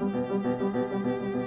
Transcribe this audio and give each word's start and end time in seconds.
Música 0.00 1.37